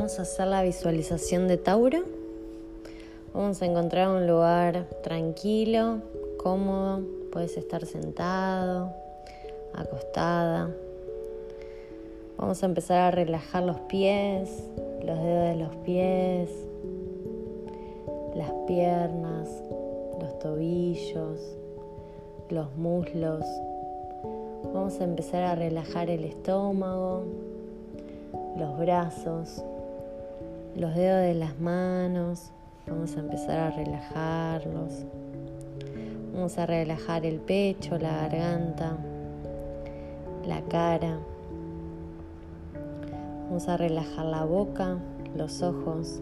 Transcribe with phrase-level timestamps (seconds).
[0.00, 2.04] Vamos a hacer la visualización de Tauro.
[3.34, 5.98] Vamos a encontrar un lugar tranquilo,
[6.38, 7.02] cómodo.
[7.30, 8.94] Puedes estar sentado,
[9.74, 10.70] acostada.
[12.38, 14.70] Vamos a empezar a relajar los pies,
[15.04, 16.48] los dedos de los pies,
[18.34, 19.50] las piernas,
[20.18, 21.58] los tobillos,
[22.48, 23.44] los muslos.
[24.72, 27.24] Vamos a empezar a relajar el estómago,
[28.56, 29.62] los brazos,
[30.76, 32.52] los dedos de las manos.
[32.86, 35.04] Vamos a empezar a relajarlos.
[36.32, 38.96] Vamos a relajar el pecho, la garganta,
[40.46, 41.18] la cara.
[43.46, 44.98] Vamos a relajar la boca,
[45.36, 46.20] los ojos.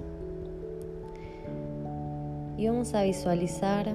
[2.57, 3.95] Y vamos a visualizar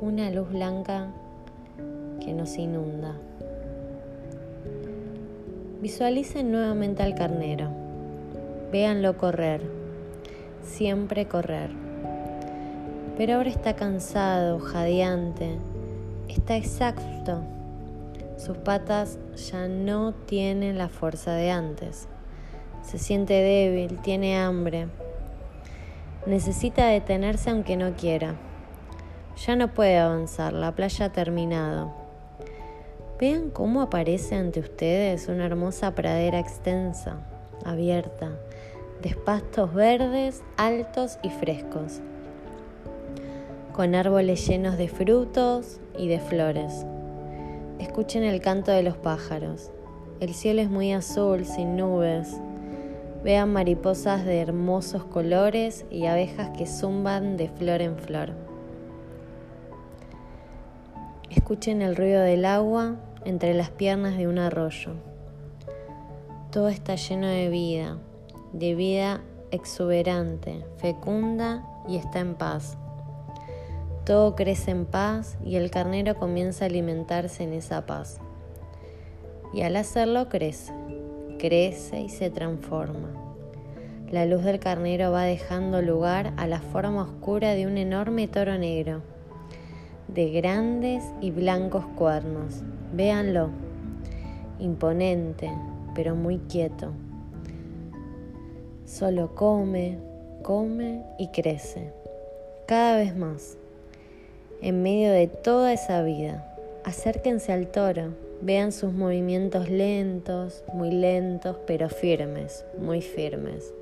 [0.00, 1.08] una luz blanca
[2.20, 3.16] que nos inunda.
[5.80, 7.87] Visualicen nuevamente al carnero.
[8.70, 9.62] Véanlo correr.
[10.62, 11.70] Siempre correr.
[13.16, 15.56] Pero ahora está cansado, jadeante.
[16.28, 17.42] Está exhausto.
[18.36, 19.18] Sus patas
[19.50, 22.08] ya no tienen la fuerza de antes.
[22.82, 24.88] Se siente débil, tiene hambre.
[26.26, 28.36] Necesita detenerse aunque no quiera.
[29.46, 31.92] Ya no puede avanzar, la playa ha terminado.
[33.18, 37.16] Vean cómo aparece ante ustedes una hermosa pradera extensa,
[37.64, 38.30] abierta,
[39.02, 42.00] de pastos verdes, altos y frescos,
[43.72, 46.84] con árboles llenos de frutos y de flores.
[47.78, 49.70] Escuchen el canto de los pájaros.
[50.18, 52.40] El cielo es muy azul, sin nubes.
[53.22, 58.32] Vean mariposas de hermosos colores y abejas que zumban de flor en flor.
[61.30, 64.92] Escuchen el ruido del agua entre las piernas de un arroyo.
[66.50, 67.98] Todo está lleno de vida,
[68.52, 72.76] de vida exuberante, fecunda y está en paz.
[74.04, 78.20] Todo crece en paz y el carnero comienza a alimentarse en esa paz.
[79.52, 80.72] Y al hacerlo crece,
[81.38, 83.08] crece y se transforma.
[84.10, 88.56] La luz del carnero va dejando lugar a la forma oscura de un enorme toro
[88.56, 89.02] negro
[90.08, 92.62] de grandes y blancos cuernos.
[92.92, 93.50] Véanlo,
[94.58, 95.50] imponente,
[95.94, 96.92] pero muy quieto.
[98.88, 99.98] Solo come,
[100.42, 101.92] come y crece,
[102.66, 103.58] cada vez más.
[104.62, 111.58] En medio de toda esa vida, acérquense al toro, vean sus movimientos lentos, muy lentos,
[111.66, 113.74] pero firmes, muy firmes.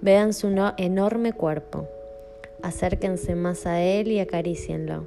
[0.00, 0.48] Vean su
[0.78, 1.88] enorme cuerpo
[2.62, 5.04] Acérquense más a Él y acaricienlo.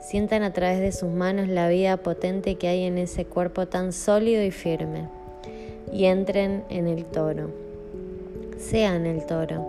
[0.00, 3.92] Sientan a través de sus manos la vida potente que hay en ese cuerpo tan
[3.92, 5.08] sólido y firme.
[5.92, 7.65] Y entren en el toro.
[8.58, 9.64] Sean el toro.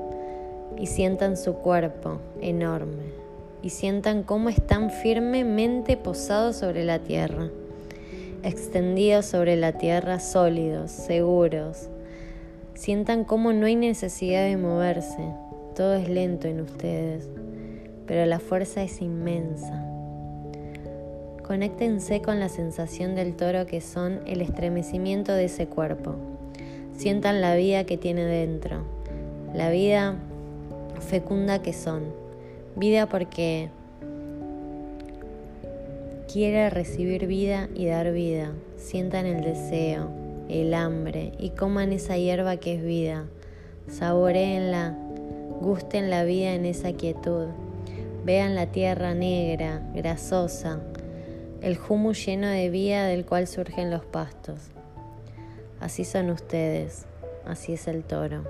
[0.78, 3.12] Y sientan su cuerpo enorme.
[3.62, 7.50] Y sientan cómo están firmemente posados sobre la tierra.
[8.44, 11.90] Extendidos sobre la tierra, sólidos, seguros.
[12.76, 15.34] Sientan cómo no hay necesidad de moverse
[15.78, 17.30] todo es lento en ustedes,
[18.08, 19.86] pero la fuerza es inmensa.
[21.44, 26.16] Conéctense con la sensación del toro que son el estremecimiento de ese cuerpo.
[26.97, 28.84] Sientan la vida que tiene dentro,
[29.53, 30.16] la vida
[31.00, 32.03] fecunda que son.
[32.75, 33.69] Vida porque
[36.31, 38.52] quiere recibir vida y dar vida.
[38.75, 40.09] Sientan el deseo,
[40.50, 43.25] el hambre y coman esa hierba que es vida.
[43.88, 44.96] Saboreenla
[45.59, 47.47] Gusten la vida en esa quietud.
[48.24, 50.79] Vean la tierra negra, grasosa,
[51.62, 54.77] el humus lleno de vida del cual surgen los pastos.
[55.80, 57.06] Así son ustedes,
[57.46, 58.44] así es el toro.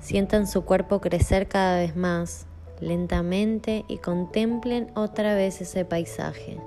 [0.00, 2.46] Sientan su cuerpo crecer cada vez más,
[2.80, 6.58] lentamente, y contemplen otra vez ese paisaje.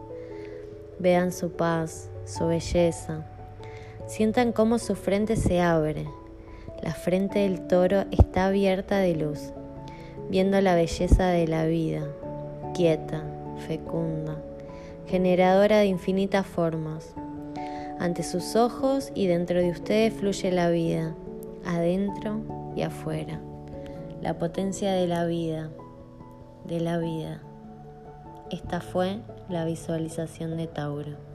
[1.00, 3.26] Vean su paz, su belleza.
[4.08, 6.06] Sientan cómo su frente se abre,
[6.82, 9.54] la frente del toro está abierta de luz,
[10.30, 12.08] viendo la belleza de la vida,
[12.74, 13.24] quieta,
[13.68, 14.42] fecunda,
[15.08, 17.14] generadora de infinitas formas.
[18.02, 21.14] Ante sus ojos y dentro de ustedes fluye la vida,
[21.68, 23.40] adentro y afuera.
[24.24, 25.70] La potencia de la vida,
[26.66, 27.44] de la vida.
[28.50, 29.20] Esta fue
[29.50, 31.31] la visualización de Tauro.